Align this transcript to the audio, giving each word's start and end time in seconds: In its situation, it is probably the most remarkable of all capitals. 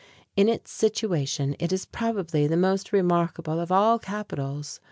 In 0.35 0.49
its 0.49 0.71
situation, 0.71 1.55
it 1.59 1.71
is 1.71 1.85
probably 1.85 2.47
the 2.47 2.57
most 2.57 2.91
remarkable 2.91 3.59
of 3.59 3.71
all 3.71 3.99
capitals. 3.99 4.79